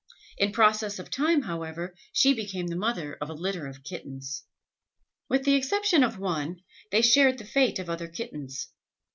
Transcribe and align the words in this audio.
In 0.39 0.51
process 0.51 0.97
of 0.97 1.11
time, 1.11 1.43
however, 1.43 1.93
she 2.11 2.33
became 2.33 2.65
the 2.65 2.75
mother 2.75 3.15
of 3.21 3.29
a 3.29 3.35
litter 3.35 3.67
of 3.67 3.83
kittens. 3.83 4.45
With 5.29 5.43
the 5.43 5.53
exception 5.53 6.01
of 6.03 6.17
one, 6.17 6.61
they 6.89 7.03
shared 7.03 7.37
the 7.37 7.45
fate 7.45 7.77
of 7.77 7.87
other 7.87 8.07
kittens. 8.07 8.69